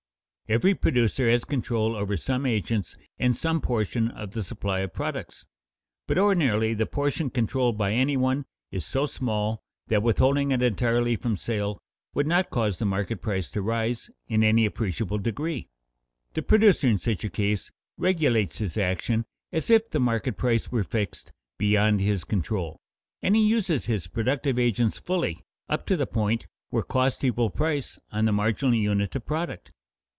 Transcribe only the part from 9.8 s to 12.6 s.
that withholding it entirely from sale would not